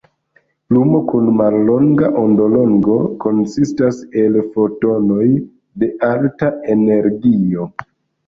Lumo 0.75 0.99
kun 1.09 1.27
mallonga 1.41 2.07
ondolongo 2.21 2.95
konsistas 3.25 3.99
el 4.23 4.39
fotonoj 4.55 5.27
de 5.83 5.91
alta 6.09 6.49
energio. 6.77 7.69